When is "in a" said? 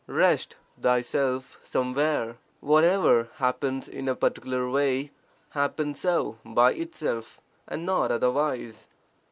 3.87-4.15